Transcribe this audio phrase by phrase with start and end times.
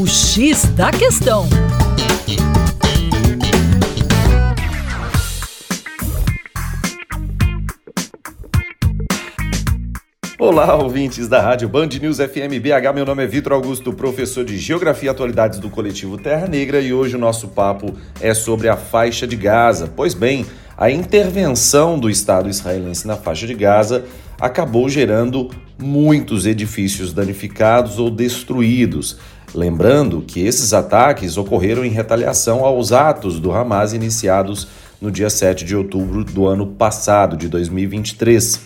[0.00, 1.46] O X da Questão.
[10.38, 12.94] Olá, ouvintes da Rádio Band News FM BH.
[12.94, 16.94] Meu nome é Vitor Augusto, professor de Geografia e Atualidades do coletivo Terra Negra, e
[16.94, 19.92] hoje o nosso papo é sobre a faixa de Gaza.
[19.94, 20.46] Pois bem,
[20.78, 24.06] a intervenção do Estado israelense na faixa de Gaza
[24.40, 29.18] acabou gerando muitos edifícios danificados ou destruídos.
[29.54, 34.68] Lembrando que esses ataques ocorreram em retaliação aos atos do Hamas iniciados
[35.00, 38.60] no dia 7 de outubro do ano passado, de 2023.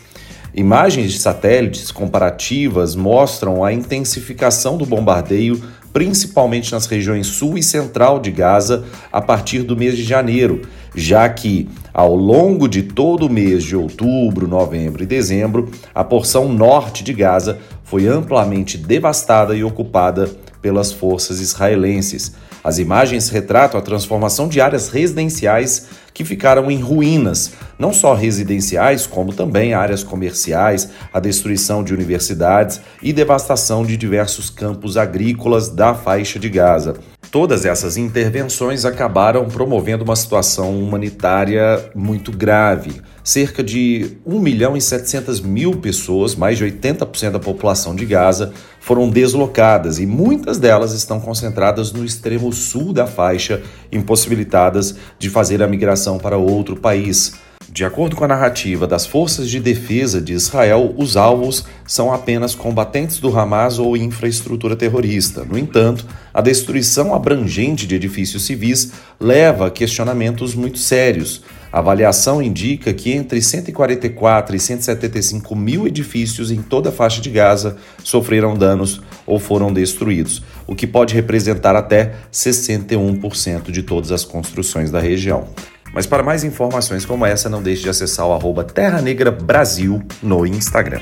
[0.55, 5.61] Imagens de satélites comparativas mostram a intensificação do bombardeio,
[5.93, 10.63] principalmente nas regiões sul e central de Gaza, a partir do mês de janeiro,
[10.95, 16.49] já que, ao longo de todo o mês de outubro, novembro e dezembro, a porção
[16.53, 20.31] norte de Gaza foi amplamente devastada e ocupada
[20.65, 22.33] pelas forças israelenses.
[22.65, 29.07] As imagens retratam a transformação de áreas residenciais que ficaram em ruínas, não só residenciais,
[29.07, 35.95] como também áreas comerciais, a destruição de universidades e devastação de diversos campos agrícolas da
[35.95, 36.95] faixa de Gaza.
[37.35, 43.03] Todas essas intervenções acabaram promovendo uma situação humanitária muito grave.
[43.25, 48.53] Cerca de 1 milhão e 700 mil pessoas, mais de 80% da população de Gaza,
[48.79, 55.61] foram deslocadas e muitas delas estão concentradas no extremo sul da faixa, impossibilitadas de fazer
[55.61, 57.35] a migração para outro país.
[57.75, 62.55] De acordo com a narrativa das forças de defesa de Israel, os alvos são apenas
[62.55, 65.45] combatentes do Hamas ou infraestrutura terrorista.
[65.45, 71.43] No entanto, a destruição abrangente de edifícios civis leva a questionamentos muito sérios.
[71.73, 77.29] A avaliação indica que entre 144 e 175 mil edifícios em toda a faixa de
[77.29, 84.25] Gaza sofreram danos ou foram destruídos, o que pode representar até 61% de todas as
[84.25, 85.49] construções da região.
[85.95, 90.03] Mas para mais informações como essa, não deixe de acessar o arroba Terra Negra Brasil
[90.21, 91.01] no Instagram.